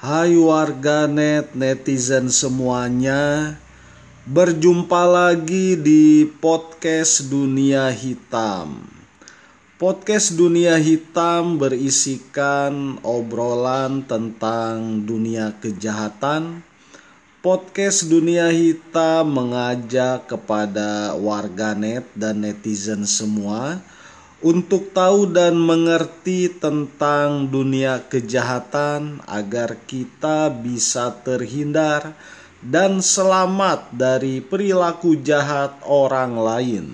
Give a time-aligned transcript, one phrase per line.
[0.00, 3.52] Hai warganet netizen semuanya.
[4.24, 8.80] Berjumpa lagi di podcast Dunia Hitam.
[9.76, 16.64] Podcast Dunia Hitam berisikan obrolan tentang dunia kejahatan.
[17.44, 23.84] Podcast Dunia Hitam mengajak kepada warganet dan netizen semua
[24.96, 32.16] tahu dan mengerti tentang dunia kejahatan agar kita bisa terhindar
[32.64, 36.86] dan selamat dari perilaku jahat orang lain.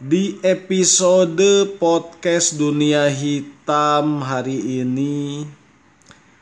[0.00, 5.44] Di episode podcast Dunia Hitam hari ini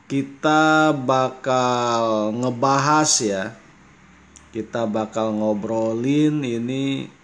[0.07, 3.59] kita bakal ngebahas ya.
[4.55, 7.18] Kita bakal ngobrolin ini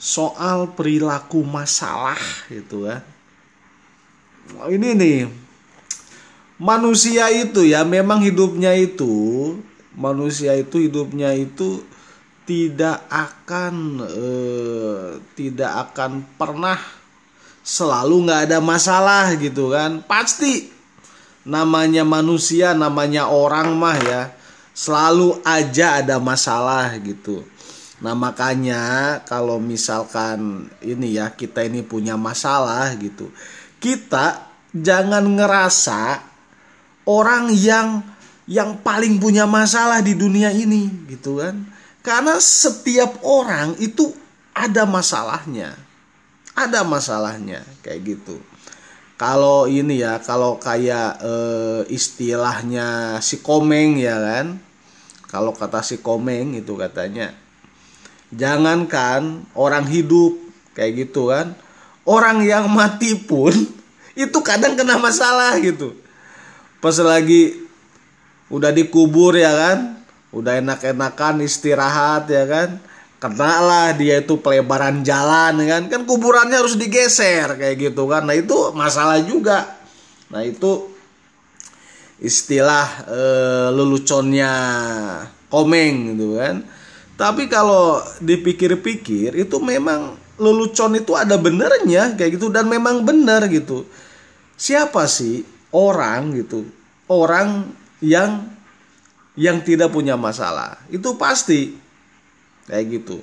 [0.00, 2.16] soal perilaku masalah
[2.48, 3.04] gitu ya.
[4.72, 5.18] Ini nih.
[6.60, 9.56] Manusia itu ya memang hidupnya itu
[9.96, 11.84] manusia itu hidupnya itu
[12.44, 16.76] tidak akan eh, tidak akan pernah
[17.64, 20.04] selalu nggak ada masalah gitu kan.
[20.04, 20.68] Pasti
[21.44, 24.22] namanya manusia namanya orang mah ya
[24.76, 27.44] selalu aja ada masalah gitu
[28.00, 33.28] Nah makanya kalau misalkan ini ya kita ini punya masalah gitu
[33.76, 36.24] Kita jangan ngerasa
[37.04, 38.00] orang yang
[38.50, 41.60] yang paling punya masalah di dunia ini gitu kan?
[42.00, 44.10] Karena setiap orang itu
[44.56, 45.76] ada masalahnya
[46.56, 48.40] Ada masalahnya kayak gitu.
[49.20, 51.34] Kalau ini ya kalau kayak e,
[51.92, 54.56] istilahnya si komeng ya kan?
[55.28, 57.36] Kalau kata si komeng itu katanya
[58.34, 60.38] jangankan orang hidup
[60.74, 61.54] kayak gitu kan.
[62.08, 63.52] Orang yang mati pun
[64.18, 65.94] itu kadang kena masalah gitu.
[66.80, 67.60] Pas lagi
[68.50, 69.78] udah dikubur ya kan
[70.30, 72.78] udah enak-enakan istirahat ya kan
[73.20, 75.82] kena lah dia itu pelebaran jalan kan.
[75.92, 78.24] Kan kuburannya harus digeser kayak gitu kan.
[78.24, 79.76] Nah itu masalah juga.
[80.32, 80.88] Nah itu
[82.20, 83.22] istilah e,
[83.72, 84.52] leluconnya
[85.48, 86.62] komeng gitu kan
[87.20, 93.84] tapi kalau dipikir-pikir itu memang lelucon itu ada benernya kayak gitu dan memang benar gitu.
[94.56, 96.64] Siapa sih orang gitu?
[97.12, 98.48] Orang yang
[99.36, 100.80] yang tidak punya masalah.
[100.88, 101.76] Itu pasti
[102.64, 103.20] kayak gitu.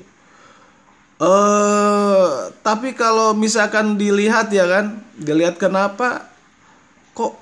[1.17, 6.29] Eh tapi kalau misalkan dilihat ya kan, dilihat kenapa
[7.17, 7.33] kok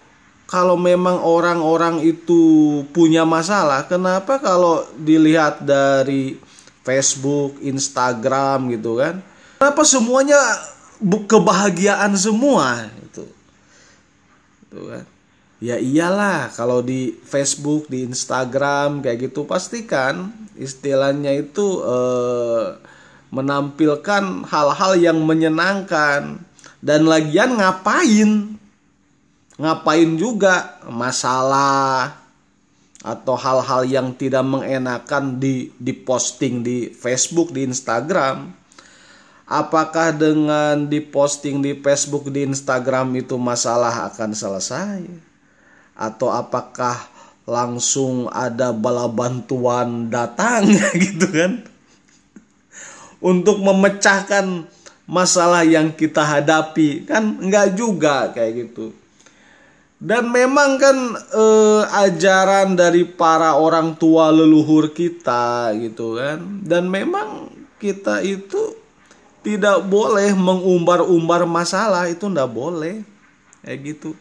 [0.47, 6.44] kalau memang orang-orang itu punya masalah, kenapa kalau dilihat dari
[6.85, 9.19] Facebook, Instagram gitu kan?
[9.57, 10.37] Kenapa semuanya
[11.01, 13.25] kebahagiaan semua itu?
[14.69, 15.03] Itu kan?
[15.63, 22.77] Ya iyalah kalau di Facebook, di Instagram kayak gitu pastikan istilahnya itu eh,
[23.33, 26.37] menampilkan hal-hal yang menyenangkan
[26.85, 28.55] dan lagian ngapain
[29.55, 32.24] ngapain juga masalah
[33.05, 38.49] atau hal-hal yang tidak mengenakan di diposting di Facebook, di Instagram.
[39.45, 45.05] Apakah dengan diposting di Facebook, di Instagram itu masalah akan selesai?
[45.93, 46.97] Atau apakah
[47.45, 50.65] langsung ada bala bantuan datang
[51.05, 51.61] gitu kan?
[53.21, 54.65] Untuk memecahkan
[55.05, 59.04] masalah yang kita hadapi kan enggak juga kayak gitu
[59.95, 66.39] dan memang kan eh, ajaran dari para orang tua leluhur kita gitu kan.
[66.67, 67.47] Dan memang
[67.79, 68.75] kita itu
[69.39, 73.07] tidak boleh mengumbar-umbar masalah itu ndak boleh.
[73.63, 74.11] Kayak gitu.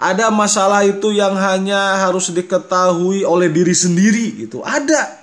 [0.00, 4.64] Ada masalah itu yang hanya harus diketahui oleh diri sendiri gitu.
[4.64, 5.20] Ada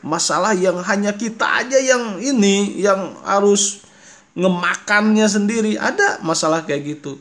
[0.00, 3.82] masalah yang hanya kita aja yang ini yang harus
[4.38, 5.74] ngemakannya sendiri.
[5.74, 7.18] Ada masalah kayak gitu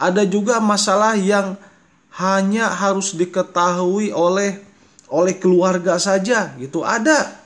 [0.00, 1.60] ada juga masalah yang
[2.16, 4.56] hanya harus diketahui oleh
[5.12, 6.80] oleh keluarga saja gitu.
[6.80, 7.36] Ada.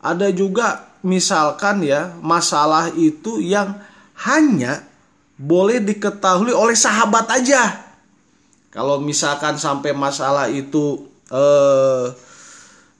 [0.00, 3.76] Ada juga misalkan ya masalah itu yang
[4.24, 4.80] hanya
[5.36, 7.84] boleh diketahui oleh sahabat aja.
[8.72, 12.06] Kalau misalkan sampai masalah itu eh,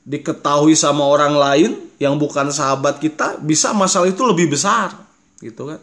[0.05, 4.93] diketahui sama orang lain yang bukan sahabat kita bisa masalah itu lebih besar
[5.41, 5.81] gitu kan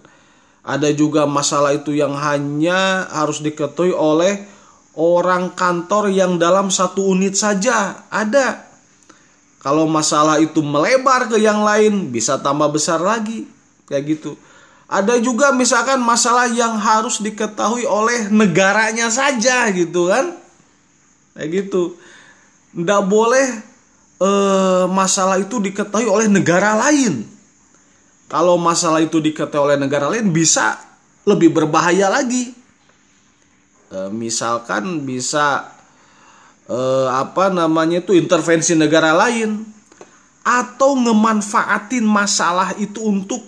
[0.64, 4.48] ada juga masalah itu yang hanya harus diketahui oleh
[4.96, 8.08] orang kantor yang dalam satu unit saja.
[8.08, 8.64] Ada.
[9.60, 13.44] Kalau masalah itu melebar ke yang lain bisa tambah besar lagi.
[13.92, 14.32] Kayak gitu.
[14.88, 20.40] Ada juga misalkan masalah yang harus diketahui oleh negaranya saja gitu kan.
[21.34, 21.98] kayak gitu
[22.78, 23.48] ndak boleh
[24.22, 27.26] eh, masalah itu diketahui oleh negara lain
[28.34, 30.82] kalau masalah itu diketahui oleh negara lain bisa
[31.22, 32.50] lebih berbahaya lagi.
[33.94, 35.70] Eh, misalkan bisa
[36.66, 39.62] eh, apa namanya itu intervensi negara lain
[40.42, 43.46] atau ngemanfaatin masalah itu untuk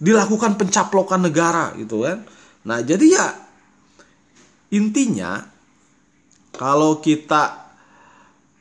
[0.00, 2.24] dilakukan pencaplokan negara gitu kan.
[2.64, 3.28] Nah jadi ya
[4.72, 5.44] intinya
[6.56, 7.65] kalau kita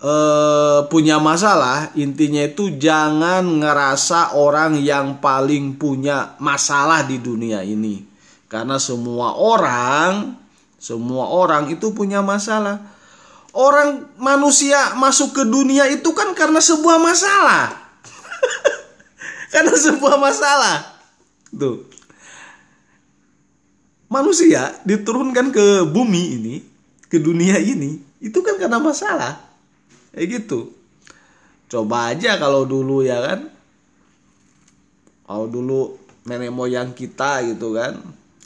[0.02, 8.04] eh, punya masalah intinya itu jangan ngerasa orang yang paling punya masalah di dunia ini.
[8.46, 10.46] Karena semua orang
[10.86, 12.78] semua orang itu punya masalah.
[13.56, 17.74] Orang manusia masuk ke dunia itu kan karena sebuah masalah.
[19.56, 21.00] Karena sebuah masalah.
[21.56, 21.88] Tuh.
[24.12, 26.56] Manusia diturunkan ke bumi ini,
[27.08, 29.45] ke dunia ini, itu kan karena masalah.
[30.16, 30.72] Kayak gitu.
[31.68, 33.52] Coba aja kalau dulu ya kan.
[35.28, 38.00] Kalau dulu nenek moyang kita gitu kan.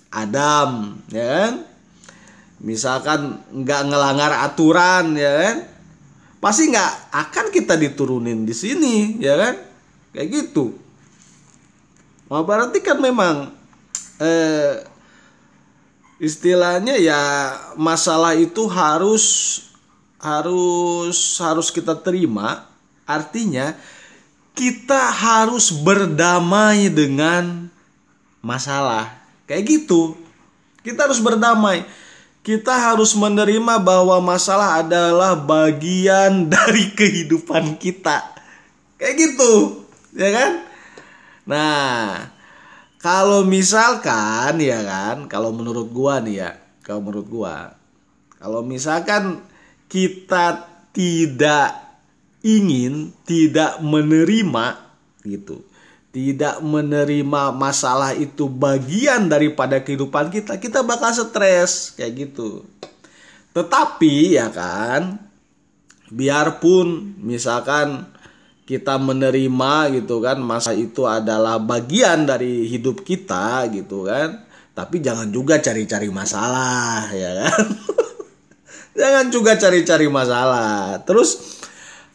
[0.10, 1.54] Adam, ya kan?
[2.66, 5.58] Misalkan nggak ngelanggar aturan, ya kan?
[6.42, 9.56] Pasti nggak akan kita diturunin di sini, ya kan?
[10.10, 10.74] Kayak gitu.
[12.34, 13.54] Nah, berarti kan memang
[14.18, 14.82] eh,
[16.18, 17.22] istilahnya ya
[17.78, 19.26] masalah itu harus
[20.20, 22.68] harus harus kita terima
[23.08, 23.74] artinya
[24.60, 27.72] kita harus berdamai dengan
[28.44, 29.16] masalah.
[29.48, 30.20] Kayak gitu.
[30.84, 31.88] Kita harus berdamai.
[32.44, 38.20] Kita harus menerima bahwa masalah adalah bagian dari kehidupan kita.
[39.00, 39.54] Kayak gitu.
[40.12, 40.52] Ya kan?
[41.48, 41.88] Nah
[43.00, 46.52] kalau misalkan ya kan, kalau menurut gua nih ya,
[46.84, 47.80] kalau menurut gua,
[48.44, 49.40] kalau misalkan
[49.90, 51.76] kita tidak
[52.46, 54.80] ingin, tidak menerima
[55.26, 55.66] gitu,
[56.16, 62.64] tidak menerima masalah itu bagian daripada kehidupan kita, kita bakal stres kayak gitu.
[63.52, 65.20] Tetapi ya kan,
[66.10, 68.10] biarpun misalkan
[68.70, 74.46] kita menerima gitu kan masa itu adalah bagian dari hidup kita gitu kan
[74.78, 77.66] tapi jangan juga cari-cari masalah ya kan
[78.98, 81.02] jangan juga cari-cari masalah.
[81.04, 81.62] Terus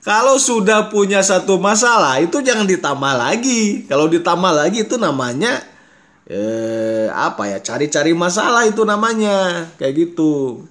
[0.05, 3.89] kalau sudah punya satu masalah itu jangan ditambah lagi.
[3.89, 5.63] Kalau ditambah lagi itu namanya
[6.29, 9.69] eh, apa ya cari-cari masalah itu namanya.
[9.81, 10.65] Kayak gitu.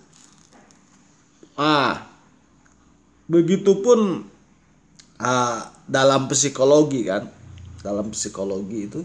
[1.59, 2.09] Ah
[3.29, 4.27] begitupun
[5.19, 7.27] ah, dalam psikologi kan.
[7.83, 9.03] Dalam psikologi itu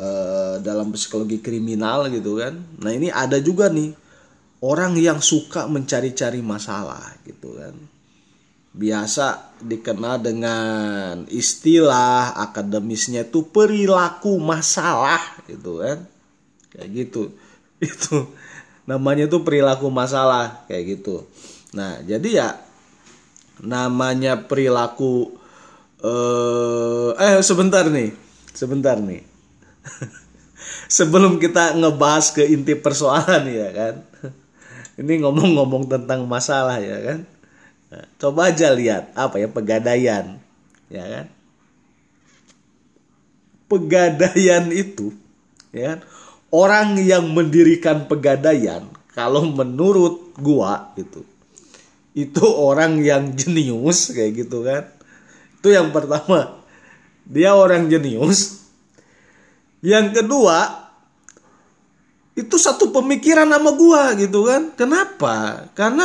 [0.00, 2.56] uh, dalam psikologi kriminal gitu kan.
[2.80, 4.05] Nah ini ada juga nih
[4.64, 7.76] orang yang suka mencari-cari masalah gitu kan.
[8.76, 16.04] Biasa dikenal dengan istilah akademisnya itu perilaku masalah gitu kan.
[16.72, 17.22] Kayak gitu.
[17.80, 18.32] Itu
[18.88, 21.28] namanya tuh perilaku masalah kayak gitu.
[21.76, 22.48] Nah jadi ya
[23.60, 25.32] namanya perilaku
[26.00, 28.12] eh eh sebentar nih
[28.52, 29.24] sebentar nih.
[30.96, 33.94] Sebelum kita ngebahas ke inti persoalan ya kan
[34.96, 37.20] ini ngomong-ngomong tentang masalah ya kan?
[37.92, 40.40] Nah, coba aja lihat apa ya pegadaian
[40.88, 41.26] ya kan?
[43.68, 45.12] Pegadaian itu
[45.72, 46.00] ya kan?
[46.48, 51.24] Orang yang mendirikan pegadaian kalau menurut gua itu
[52.16, 54.88] itu orang yang jenius kayak gitu kan?
[55.60, 56.64] Itu yang pertama.
[57.28, 58.64] Dia orang jenius.
[59.84, 60.85] Yang kedua
[62.36, 66.04] itu satu pemikiran sama gua gitu kan kenapa karena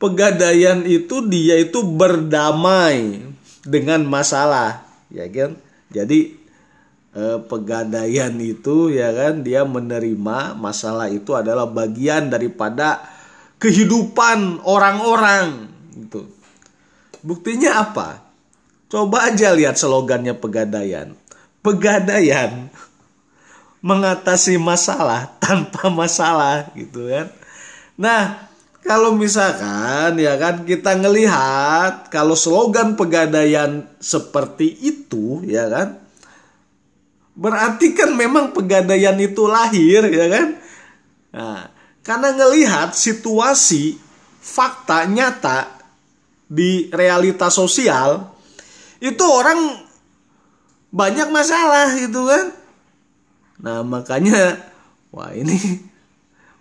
[0.00, 3.20] pegadaian itu dia itu berdamai
[3.62, 5.60] dengan masalah ya kan
[5.92, 6.34] jadi
[7.14, 13.04] eh, pegadaian itu ya kan dia menerima masalah itu adalah bagian daripada
[13.56, 16.28] kehidupan orang-orang gitu.
[17.24, 18.22] Buktinya apa?
[18.86, 21.16] Coba aja lihat slogannya Pegadaian.
[21.64, 22.65] Pegadaian
[23.80, 27.32] mengatasi masalah tanpa masalah gitu kan.
[27.96, 28.46] Nah,
[28.86, 36.06] kalau misalkan ya kan kita ngelihat kalau slogan Pegadaian seperti itu ya kan
[37.36, 40.46] berarti kan memang Pegadaian itu lahir ya kan.
[41.36, 41.60] Nah,
[42.00, 44.00] karena ngelihat situasi
[44.40, 45.68] fakta nyata
[46.48, 48.32] di realitas sosial
[49.04, 49.84] itu orang
[50.88, 52.56] banyak masalah gitu kan.
[53.60, 54.60] Nah, makanya
[55.14, 55.56] wah ini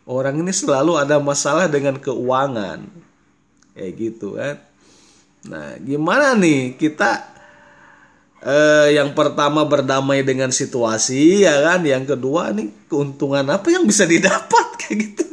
[0.08, 2.86] orang ini selalu ada masalah dengan keuangan.
[3.76, 4.56] Kayak gitu kan?
[5.46, 7.22] Nah gimana nih kita
[8.42, 11.86] eh, yang pertama berdamai dengan situasi ya kan?
[11.86, 14.66] Yang kedua nih keuntungan apa yang bisa didapat?
[14.82, 15.24] Kayak gitu.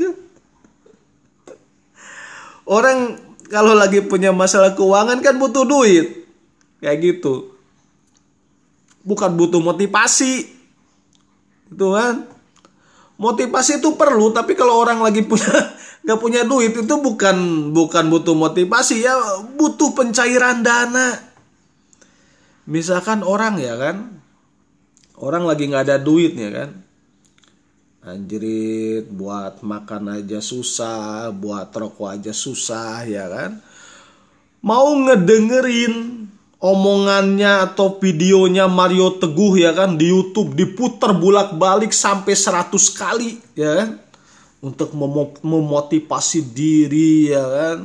[2.66, 3.20] Orang
[3.52, 6.24] kalau lagi punya masalah keuangan kan butuh duit.
[6.80, 7.52] Kayak gitu.
[9.02, 10.61] Bukan butuh motivasi
[11.72, 12.28] itu kan?
[13.16, 15.52] Motivasi itu perlu tapi kalau orang lagi punya
[16.04, 19.14] nggak punya duit itu bukan bukan butuh motivasi ya
[19.56, 21.16] butuh pencairan dana.
[22.66, 24.22] Misalkan orang ya kan
[25.18, 26.70] orang lagi nggak ada duitnya kan?
[28.02, 33.62] Anjrit buat makan aja susah buat rokok aja susah ya kan?
[34.62, 36.21] Mau ngedengerin
[36.62, 43.82] omongannya atau videonya Mario Teguh ya kan di YouTube diputar bolak-balik sampai 100 kali ya
[43.82, 43.90] kan
[44.62, 44.94] untuk
[45.42, 47.78] memotivasi diri ya kan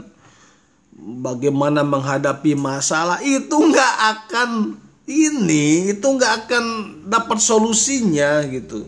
[0.97, 3.17] bagaimana menghadapi masalah.
[3.25, 4.49] Itu nggak akan
[5.07, 6.65] ini itu nggak akan
[7.09, 8.85] dapat solusinya gitu.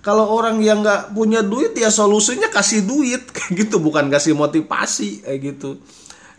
[0.00, 5.22] Kalau orang yang nggak punya duit ya solusinya kasih duit kayak gitu bukan kasih motivasi
[5.22, 5.78] kayak gitu.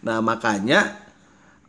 [0.03, 1.00] Nah makanya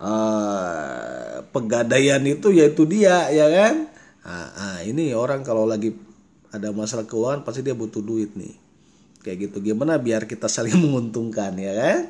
[0.03, 3.75] eh, pegadaian itu yaitu dia ya kan?
[4.23, 5.95] Nah, nah ini orang kalau lagi
[6.53, 8.55] ada masalah keuangan pasti dia butuh duit nih.
[9.23, 9.73] Kayak gitu.
[9.73, 12.01] Gimana biar kita saling menguntungkan ya kan?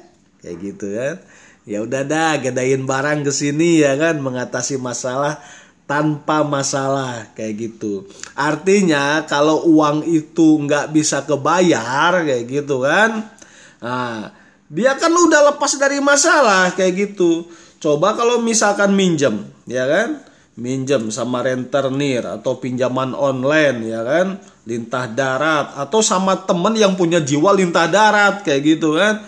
[0.40, 1.16] Kayak gitu kan?
[1.62, 4.18] Ya udah dah gedain barang ke sini ya kan?
[4.18, 5.38] Mengatasi masalah
[5.86, 8.08] tanpa masalah kayak gitu.
[8.32, 13.30] Artinya kalau uang itu nggak bisa kebayar kayak gitu kan?
[13.82, 14.32] Nah
[14.72, 17.44] dia kan udah lepas dari masalah kayak gitu
[17.82, 20.22] coba kalau misalkan minjem ya kan?
[20.52, 24.38] Minjem sama rentenir atau pinjaman online ya kan?
[24.68, 29.26] Lintah darat atau sama temen yang punya jiwa lintah darat kayak gitu kan?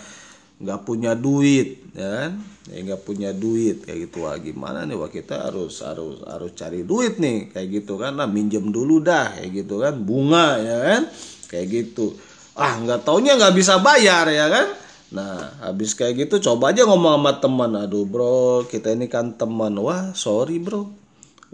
[0.62, 2.30] Nggak punya duit ya kan?
[2.70, 4.28] Ya nggak punya duit kayak gitu.
[4.28, 4.94] Wah gimana nih?
[4.94, 8.14] Wah kita harus harus harus cari duit nih kayak gitu kan?
[8.20, 9.96] Nah minjem dulu dah kayak gitu kan?
[9.98, 11.02] Bunga ya kan?
[11.48, 12.14] Kayak gitu.
[12.54, 14.83] Ah nggak taunya nggak bisa bayar ya kan
[15.14, 17.70] Nah, habis kayak gitu coba aja ngomong sama teman.
[17.78, 19.78] Aduh, bro, kita ini kan teman.
[19.78, 20.90] Wah, sorry, bro.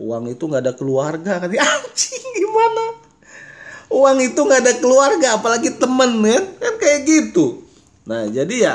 [0.00, 1.36] Uang itu nggak ada keluarga.
[1.44, 2.96] Kan anjing gimana?
[3.92, 6.44] Uang itu nggak ada keluarga apalagi temen kan?
[6.56, 7.60] Kan kayak gitu.
[8.08, 8.74] Nah jadi ya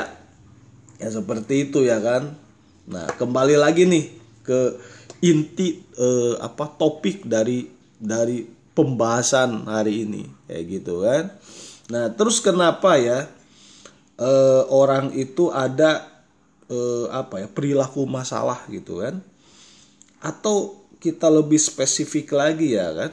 [1.02, 2.38] ya seperti itu ya kan?
[2.86, 4.04] Nah kembali lagi nih
[4.46, 4.78] ke
[5.24, 7.66] inti eh, apa topik dari
[7.98, 10.22] dari pembahasan hari ini.
[10.46, 11.24] Kayak gitu kan?
[11.90, 13.26] Nah terus kenapa ya
[14.20, 16.04] eh, orang itu ada
[16.68, 19.20] eh, apa ya perilaku masalah gitu kan.
[20.20, 23.12] Atau kita lebih spesifik lagi ya kan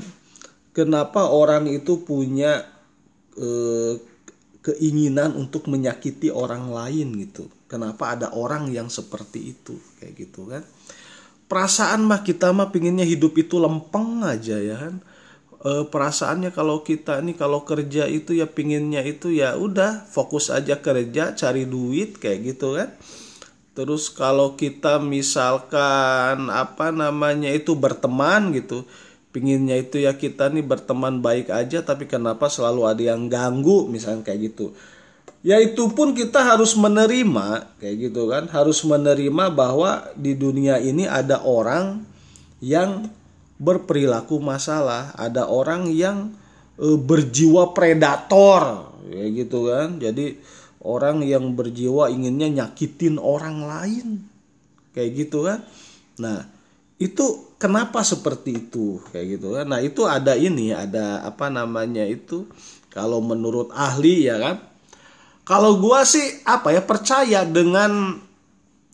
[0.74, 2.66] kenapa orang itu punya
[3.38, 3.96] eh,
[4.64, 7.52] keinginan untuk menyakiti orang lain gitu.
[7.68, 10.64] Kenapa ada orang yang seperti itu kayak gitu kan.
[11.50, 14.96] Perasaan mah kita mah pinginnya hidup itu lempeng aja ya kan
[15.64, 20.78] e, perasaannya kalau kita nih kalau kerja itu ya pinginnya itu ya udah fokus aja
[20.84, 22.92] kerja cari duit kayak gitu kan
[23.74, 28.86] Terus kalau kita misalkan apa namanya itu berteman gitu,
[29.34, 34.30] pinginnya itu ya kita nih berteman baik aja, tapi kenapa selalu ada yang ganggu, misalnya
[34.30, 34.78] kayak gitu.
[35.42, 41.10] Ya itu pun kita harus menerima kayak gitu kan, harus menerima bahwa di dunia ini
[41.10, 42.06] ada orang
[42.62, 43.10] yang
[43.64, 46.36] berperilaku masalah, ada orang yang
[46.76, 49.98] e, berjiwa predator, kayak gitu kan.
[50.04, 50.38] Jadi
[50.84, 54.08] orang yang berjiwa inginnya nyakitin orang lain
[54.92, 55.64] kayak gitu kan.
[56.20, 56.46] Nah
[57.02, 59.66] itu kenapa seperti itu kayak gitu kan.
[59.68, 62.46] Nah itu ada ini ada apa namanya itu
[62.92, 64.58] kalau menurut ahli ya kan.
[65.44, 68.16] Kalau gua sih apa ya percaya dengan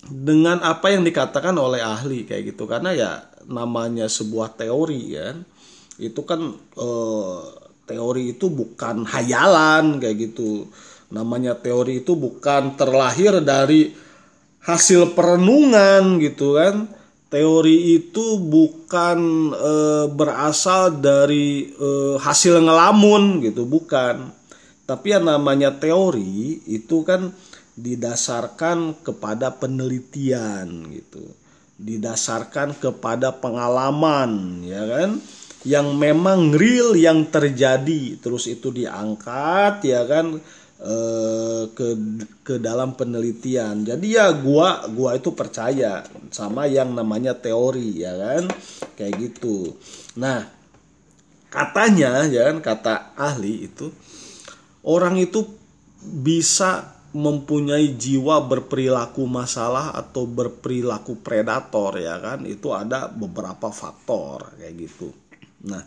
[0.09, 2.65] dengan apa yang dikatakan oleh ahli kayak gitu.
[2.65, 5.37] Karena ya namanya sebuah teori kan?
[5.99, 7.43] Itu kan eh,
[7.89, 10.69] teori itu bukan hayalan kayak gitu.
[11.09, 13.89] Namanya teori itu bukan terlahir dari
[14.61, 16.85] hasil perenungan gitu kan?
[17.29, 19.73] Teori itu bukan e,
[20.09, 24.33] berasal dari e, hasil ngelamun gitu bukan.
[24.89, 27.29] Tapi yang namanya teori itu kan
[27.77, 31.38] didasarkan kepada penelitian gitu
[31.79, 35.17] didasarkan kepada pengalaman ya kan
[35.63, 40.39] yang memang real yang terjadi terus itu diangkat ya kan
[40.79, 41.87] Eh, ke
[42.39, 43.83] ke dalam penelitian.
[43.83, 48.47] Jadi ya gua gua itu percaya sama yang namanya teori ya kan
[48.95, 49.75] kayak gitu.
[50.15, 50.47] Nah
[51.51, 53.91] katanya ya kan kata ahli itu
[54.87, 55.51] orang itu
[55.99, 62.45] bisa mempunyai jiwa berperilaku masalah atau berperilaku predator ya kan?
[62.45, 65.09] Itu ada beberapa faktor kayak gitu.
[65.65, 65.83] Nah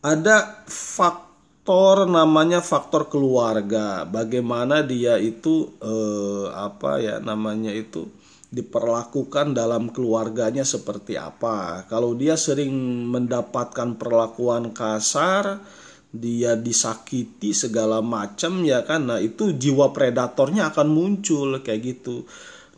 [0.00, 4.08] ada faktor namanya faktor keluarga.
[4.08, 8.08] Bagaimana dia itu eh, apa ya namanya itu
[8.50, 11.86] diperlakukan dalam keluarganya seperti apa.
[11.86, 12.72] Kalau dia sering
[13.06, 15.62] mendapatkan perlakuan kasar
[16.10, 19.06] dia disakiti segala macam ya kan?
[19.06, 22.26] Nah itu jiwa predatornya akan muncul kayak gitu.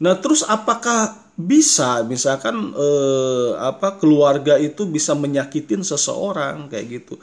[0.05, 7.17] Nah terus apakah bisa misalkan eh, apa keluarga itu bisa menyakitin seseorang kayak gitu?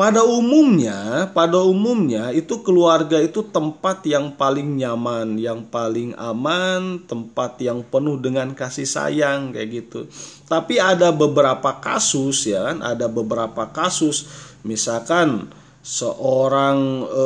[0.00, 7.60] Pada umumnya pada umumnya itu keluarga itu tempat yang paling nyaman yang paling aman tempat
[7.60, 10.08] yang penuh dengan kasih sayang kayak gitu.
[10.48, 12.80] Tapi ada beberapa kasus ya kan?
[12.80, 15.48] Ada beberapa kasus Misalkan
[15.80, 17.24] seorang e,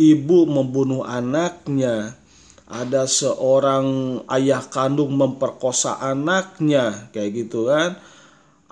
[0.00, 2.16] ibu membunuh anaknya,
[2.64, 8.00] ada seorang ayah kandung memperkosa anaknya, kayak gitu kan.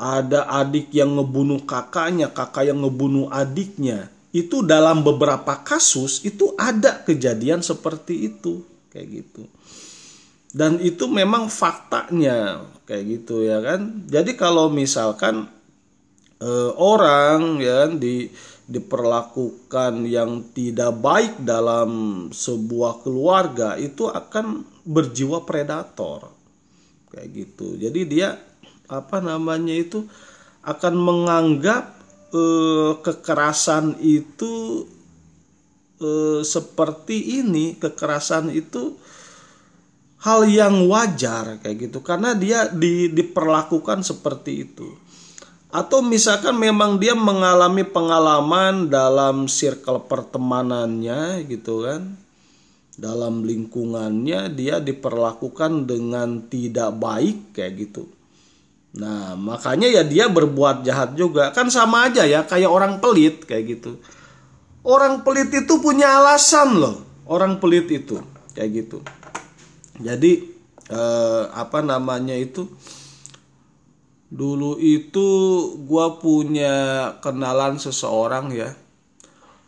[0.01, 4.09] Ada adik yang ngebunuh kakaknya, kakak yang ngebunuh adiknya.
[4.33, 9.45] Itu dalam beberapa kasus itu ada kejadian seperti itu, kayak gitu.
[10.53, 14.09] Dan itu memang faktanya, kayak gitu ya kan.
[14.09, 15.49] Jadi kalau misalkan
[16.43, 18.27] eh, orang ya di
[18.73, 21.91] diperlakukan yang tidak baik dalam
[22.31, 26.31] sebuah keluarga itu akan berjiwa predator.
[27.13, 27.77] Kayak gitu.
[27.77, 28.39] Jadi dia
[28.89, 30.09] apa namanya itu
[30.63, 31.85] akan menganggap
[32.33, 34.87] eh, kekerasan itu
[36.01, 38.97] eh, seperti ini kekerasan itu
[40.23, 41.99] hal yang wajar kayak gitu.
[42.01, 45.12] Karena dia di, diperlakukan seperti itu
[45.73, 52.21] atau misalkan memang dia mengalami pengalaman dalam circle pertemanannya gitu kan.
[52.93, 58.05] Dalam lingkungannya dia diperlakukan dengan tidak baik kayak gitu.
[59.01, 61.57] Nah makanya ya dia berbuat jahat juga.
[61.57, 63.97] Kan sama aja ya kayak orang pelit kayak gitu.
[64.85, 68.19] Orang pelit itu punya alasan loh orang pelit itu
[68.53, 68.99] kayak gitu.
[69.97, 70.33] Jadi
[70.91, 72.67] eh, apa namanya itu
[74.33, 75.29] Dulu itu
[75.85, 76.77] gue punya
[77.21, 78.73] kenalan seseorang ya.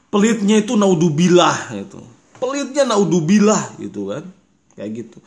[0.09, 2.00] Pelitnya itu naudubillah itu.
[2.40, 4.24] Pelitnya naudubillah gitu kan.
[4.72, 5.18] Kayak gitu.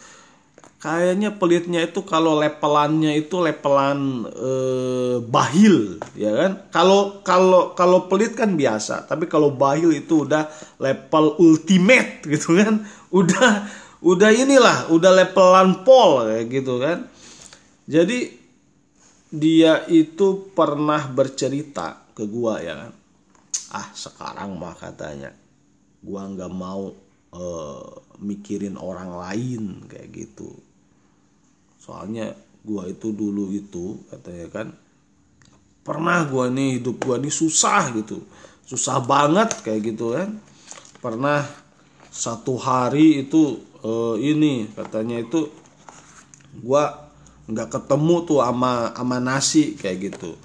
[0.81, 6.51] Kayaknya pelitnya itu kalau lepelannya itu lepelan eh, bahil ya kan.
[6.73, 10.49] Kalau kalau kalau pelit kan biasa, tapi kalau bahil itu udah
[10.81, 12.81] level ultimate gitu kan.
[13.13, 13.69] Udah
[14.01, 17.05] udah inilah, udah levelan pol kayak gitu kan.
[17.85, 18.46] Jadi
[19.27, 22.93] dia itu pernah bercerita ke gua ya kan?
[23.75, 25.35] Ah sekarang mah katanya
[25.99, 26.95] gua nggak mau
[27.35, 27.91] uh,
[28.23, 30.55] mikirin orang lain kayak gitu.
[31.83, 32.31] Soalnya
[32.63, 34.67] gua itu dulu itu katanya kan
[35.83, 38.23] pernah gua nih hidup gua nih susah gitu.
[38.63, 40.39] Susah banget kayak gitu kan.
[41.03, 41.43] Pernah
[42.07, 45.51] satu hari itu uh, ini katanya itu
[46.63, 47.06] gua
[47.47, 50.35] nggak ketemu tuh ama ama nasi kayak gitu.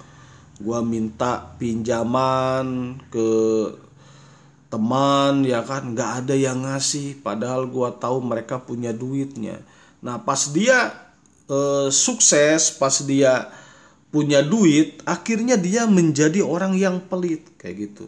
[0.63, 3.29] Gue minta pinjaman ke
[4.71, 5.91] teman ya kan?
[5.91, 9.59] Nggak ada yang ngasih padahal gue tahu mereka punya duitnya.
[9.99, 10.95] Nah pas dia
[11.51, 13.51] e, sukses pas dia
[14.13, 18.07] punya duit akhirnya dia menjadi orang yang pelit kayak gitu.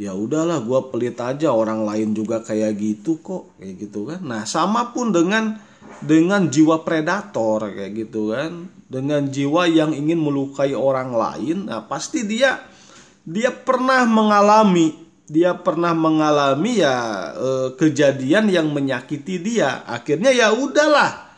[0.00, 4.20] Ya udahlah gue pelit aja orang lain juga kayak gitu kok kayak gitu kan.
[4.26, 5.69] Nah sama pun dengan
[6.00, 8.68] dengan jiwa predator kayak gitu kan.
[8.90, 12.58] Dengan jiwa yang ingin melukai orang lain nah pasti dia
[13.22, 16.96] dia pernah mengalami dia pernah mengalami ya
[17.38, 19.86] eh, kejadian yang menyakiti dia.
[19.86, 21.30] Akhirnya ya udahlah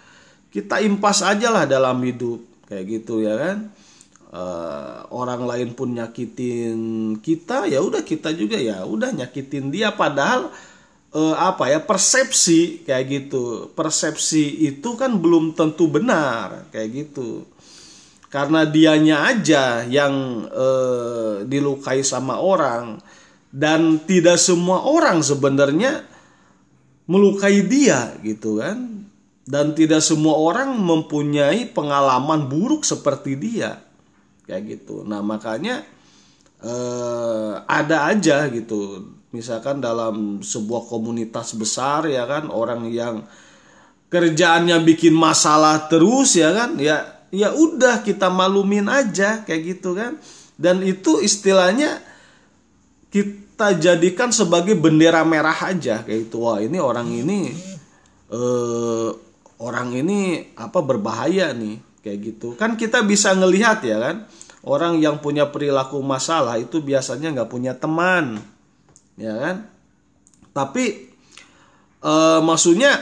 [0.48, 3.68] kita impas aja lah dalam hidup kayak gitu ya kan.
[4.32, 6.80] Eh, orang lain pun nyakitin
[7.20, 9.92] kita ya udah kita juga ya udah nyakitin dia.
[9.92, 10.48] Padahal
[11.12, 13.70] uh, apa ya persepsi kayak gitu.
[13.76, 17.46] Persepsi itu kan belum tentu benar kayak gitu.
[18.32, 22.96] Karena dianya aja yang uh, dilukai sama orang
[23.52, 26.00] dan tidak semua orang sebenarnya
[27.04, 29.04] melukai dia gitu kan.
[29.42, 33.82] Dan tidak semua orang mempunyai pengalaman buruk seperti dia
[34.46, 35.02] kayak gitu.
[35.02, 35.82] Nah makanya
[36.62, 43.24] uh, ada aja gitu misalkan dalam sebuah komunitas besar ya kan orang yang
[44.12, 50.20] kerjaannya bikin masalah terus ya kan ya ya udah kita malumin aja kayak gitu kan.
[50.52, 51.98] Dan itu istilahnya
[53.08, 57.50] kita, jadikan sebagai bendera merah aja kayak itu wah ini orang ini
[58.30, 59.10] eh,
[59.58, 62.52] orang ini apa berbahaya nih kayak gitu.
[62.60, 64.16] Kan kita bisa ngelihat ya kan
[64.62, 68.38] orang yang punya perilaku masalah itu biasanya nggak punya teman
[69.16, 69.56] ya kan?
[70.52, 70.84] Tapi
[72.02, 73.00] eh, maksudnya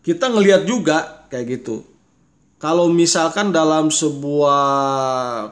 [0.00, 1.86] kita ngelihat juga kayak gitu.
[2.60, 4.60] Kalau misalkan dalam sebuah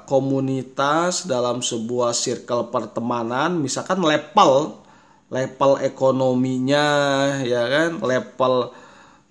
[0.04, 4.76] komunitas, dalam sebuah circle pertemanan, misalkan level
[5.32, 6.86] level ekonominya
[7.44, 8.76] ya kan, level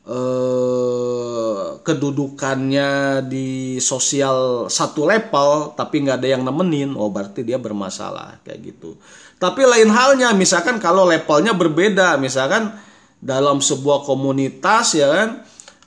[0.08, 8.40] eh, kedudukannya di sosial satu level tapi nggak ada yang nemenin, oh berarti dia bermasalah
[8.48, 8.96] kayak gitu.
[9.38, 12.74] Tapi lain halnya misalkan kalau levelnya berbeda, misalkan
[13.22, 15.30] dalam sebuah komunitas ya kan,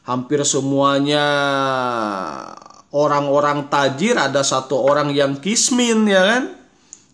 [0.07, 1.27] hampir semuanya
[2.91, 6.45] orang-orang tajir ada satu orang yang kismin ya kan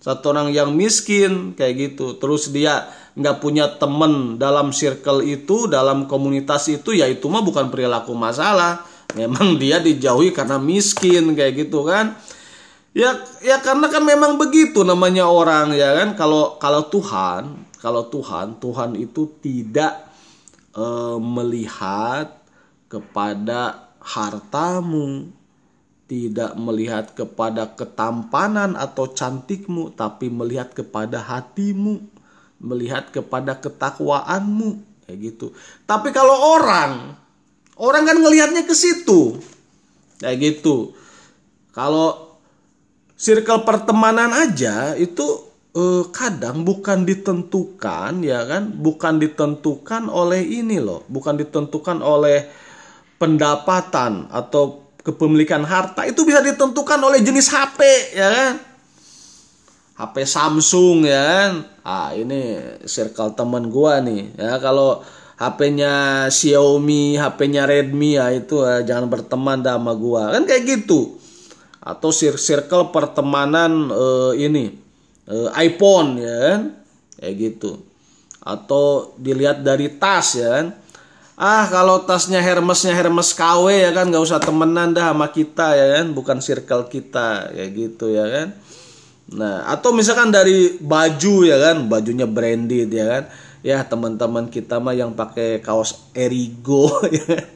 [0.01, 6.05] satu orang yang miskin kayak gitu terus dia nggak punya temen dalam circle itu dalam
[6.05, 8.85] komunitas itu ya itu mah bukan perilaku masalah.
[9.17, 12.13] Memang dia dijauhi karena miskin kayak gitu kan.
[12.97, 16.13] Ya ya karena kan memang begitu namanya orang ya kan.
[16.17, 20.13] Kalau kalau Tuhan kalau Tuhan Tuhan itu tidak
[20.77, 20.85] e,
[21.17, 22.37] melihat
[22.93, 25.29] kepada hartamu,
[26.07, 32.16] tidak melihat kepada ketampanan atau cantikmu, tapi melihat kepada hatimu,
[32.61, 35.53] melihat kepada ketakwaanmu, kayak gitu.
[35.85, 37.15] Tapi kalau orang,
[37.77, 39.37] orang kan ngelihatnya ke situ,
[40.21, 40.97] kayak gitu.
[41.77, 42.39] Kalau
[43.17, 45.25] circle pertemanan aja itu
[45.77, 52.49] eh, kadang bukan ditentukan ya kan, bukan ditentukan oleh ini loh, bukan ditentukan oleh
[53.21, 56.09] pendapatan atau kepemilikan harta.
[56.09, 57.81] Itu bisa ditentukan oleh jenis HP
[58.17, 58.76] ya kan
[59.97, 61.53] HP Samsung ya kan
[61.85, 65.01] ah ini circle temen gua nih ya kalau
[65.37, 70.33] HP-nya Xiaomi, HP-nya Redmi ya itu ya, jangan berteman dah sama gua.
[70.33, 71.21] Kan kayak gitu.
[71.85, 74.73] Atau circle pertemanan uh, ini
[75.29, 76.61] uh, iPhone ya kan.
[77.21, 77.85] Kayak gitu.
[78.41, 80.67] Atau dilihat dari tas ya kan
[81.37, 86.01] ah kalau tasnya Hermesnya Hermes KW ya kan nggak usah temenan dah sama kita ya
[86.01, 88.57] kan bukan circle kita ya gitu ya kan
[89.27, 91.91] nah atau misalkan dari baju ya kan?
[91.91, 93.25] Bajunya branded ya kan?
[93.67, 97.47] Ya teman-teman kita mah yang pakai kaos Erigo ya kan?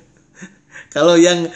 [0.91, 1.47] Kalau yang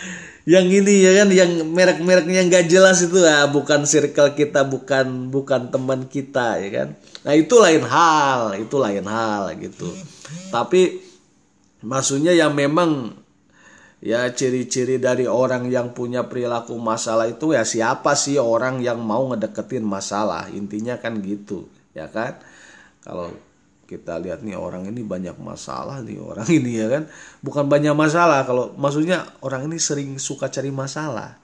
[0.46, 1.28] yang ini ya kan?
[1.34, 6.88] Yang merek-mereknya nggak jelas itu ah bukan circle kita bukan bukan teman kita ya kan?
[7.26, 9.90] Nah itu lain hal itu lain hal gitu.
[10.54, 11.04] Tapi
[11.84, 13.12] Maksudnya yang memang
[14.04, 19.24] ya ciri-ciri dari orang yang punya perilaku masalah itu ya siapa sih orang yang mau
[19.32, 20.52] ngedeketin masalah?
[20.52, 21.64] Intinya kan gitu
[21.96, 22.36] ya kan?
[23.00, 23.32] Kalau
[23.88, 27.08] kita lihat nih orang ini banyak masalah nih orang ini ya kan?
[27.40, 31.40] Bukan banyak masalah kalau maksudnya orang ini sering suka cari masalah.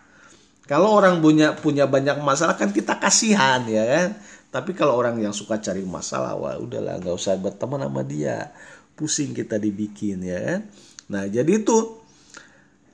[0.69, 4.09] Kalau orang punya punya banyak masalah kan kita kasihan ya kan?
[4.53, 8.53] Tapi kalau orang yang suka cari masalah wah udahlah nggak usah berteman sama dia.
[9.01, 10.61] Pusing kita dibikin ya kan?
[11.09, 12.00] Nah jadi itu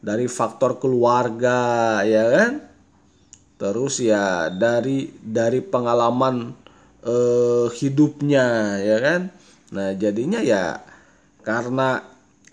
[0.07, 2.53] dari faktor keluarga ya kan?
[3.59, 6.55] Terus ya dari dari pengalaman
[7.03, 9.21] eh, hidupnya ya kan?
[9.75, 10.79] Nah jadinya ya
[11.43, 12.07] karena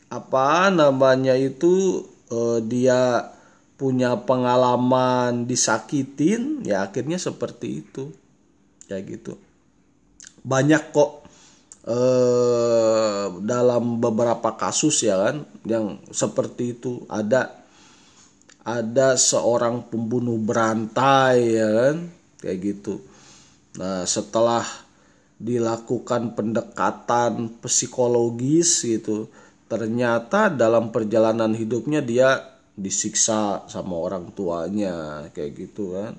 [0.09, 2.01] apa namanya itu
[2.33, 3.29] eh, dia
[3.77, 8.09] punya pengalaman disakitin ya akhirnya seperti itu.
[8.89, 9.33] Kayak gitu.
[10.41, 11.22] Banyak kok
[11.87, 17.63] eh, dalam beberapa kasus ya kan yang seperti itu ada
[18.63, 21.97] ada seorang pembunuh berantai ya kan
[22.39, 23.03] kayak gitu.
[23.79, 24.63] Nah setelah
[25.35, 29.27] dilakukan pendekatan psikologis gitu
[29.67, 32.39] ternyata dalam perjalanan hidupnya dia
[32.73, 36.15] disiksa sama orang tuanya kayak gitu kan.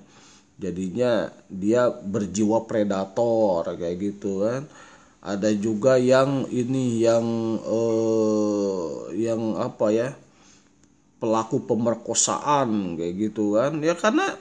[0.54, 4.68] Jadinya dia berjiwa predator kayak gitu kan
[5.24, 7.24] ada juga yang ini yang
[7.64, 10.08] uh, yang apa ya
[11.16, 13.80] pelaku pemerkosaan kayak gitu kan.
[13.80, 14.36] Ya karena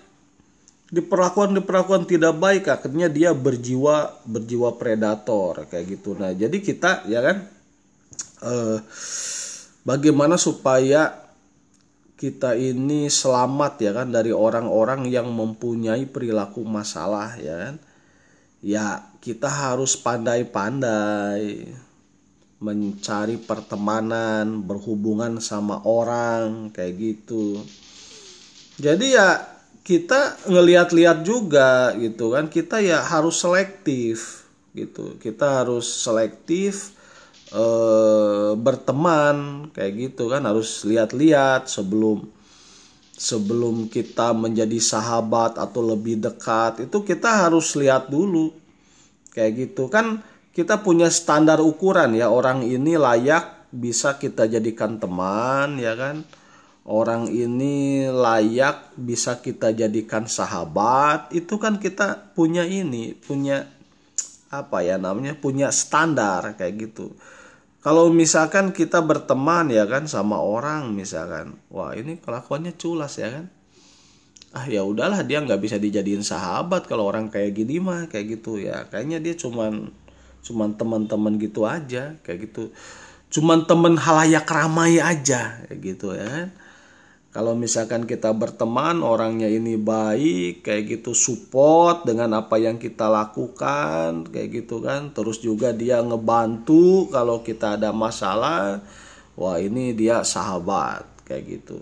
[0.91, 6.19] diperlakuan diperlakuan tidak baik akhirnya dia berjiwa berjiwa predator kayak gitu.
[6.19, 7.47] Nah jadi kita ya kan
[8.43, 8.77] uh,
[9.87, 11.23] bagaimana supaya
[12.19, 17.75] kita ini selamat ya kan dari orang-orang yang mempunyai perilaku masalah ya kan
[18.63, 21.67] ya kita harus pandai-pandai
[22.63, 27.59] mencari pertemanan, berhubungan sama orang kayak gitu.
[28.79, 29.43] Jadi ya
[29.83, 35.19] kita ngelihat-lihat juga gitu kan, kita ya harus selektif gitu.
[35.19, 36.95] Kita harus selektif
[37.51, 40.47] eh, berteman kayak gitu kan.
[40.47, 42.23] Harus lihat-lihat sebelum
[43.23, 48.51] sebelum kita menjadi sahabat atau lebih dekat itu kita harus lihat dulu.
[49.31, 49.87] Kayak gitu.
[49.87, 50.19] Kan
[50.51, 52.27] kita punya standar ukuran ya.
[52.27, 56.27] Orang ini layak bisa kita jadikan teman ya kan?
[56.83, 61.31] Orang ini layak bisa kita jadikan sahabat.
[61.31, 63.63] Itu kan kita punya ini punya
[64.51, 65.39] apa ya namanya?
[65.39, 67.15] Punya standar kayak gitu
[67.83, 73.45] kalau misalkan kita berteman ya kan sama orang misalkan wah ini kelakuannya culas ya kan?
[74.55, 78.63] Ah ya udahlah dia nggak bisa dijadiin sahabat kalau orang kayak gini mah kayak gitu
[78.63, 78.87] ya.
[78.87, 79.91] Kayaknya dia cuman
[80.47, 82.71] cuman teman-teman gitu aja kayak gitu.
[83.27, 86.62] Cuman temen halayak ramai aja kayak gitu ya kan
[87.33, 94.29] kalau misalkan kita berteman orangnya ini baik kayak gitu support dengan apa yang kita lakukan
[94.29, 95.09] kayak gitu kan.
[95.17, 98.85] Terus juga dia ngebantu kalau kita ada masalah
[99.33, 101.81] wah ini dia sahabat kayak gitu.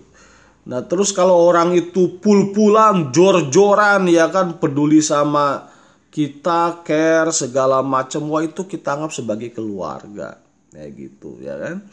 [0.72, 5.68] Nah terus kalau orang itu pul-pulan jor-joran ya kan peduli sama
[6.08, 10.40] kita care segala macam wah itu kita anggap sebagai keluarga
[10.72, 11.84] kayak gitu ya kan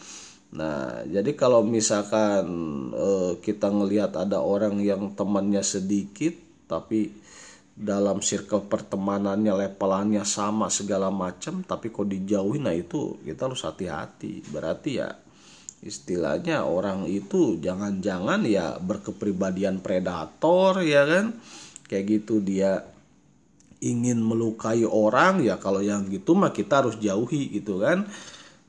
[0.49, 2.47] Nah, jadi kalau misalkan
[2.97, 6.33] uh, kita ngelihat ada orang yang temannya sedikit
[6.65, 7.13] tapi
[7.79, 14.41] dalam circle pertemanannya levelannya sama segala macam tapi kok dijauhin nah itu kita harus hati-hati.
[14.49, 15.13] Berarti ya
[15.85, 21.37] istilahnya orang itu jangan-jangan ya berkepribadian predator ya kan.
[21.89, 22.89] Kayak gitu dia
[23.85, 28.11] ingin melukai orang ya kalau yang gitu mah kita harus jauhi gitu kan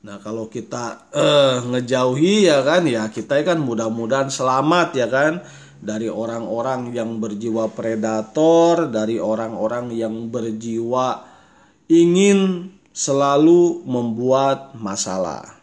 [0.00, 5.44] Nah kalau kita uh, ngejauhi ya kan ya kita kan mudah-mudahan selamat ya kan
[5.80, 11.24] dari orang-orang yang berjiwa predator, dari orang-orang yang berjiwa
[11.88, 15.59] ingin selalu membuat masalah.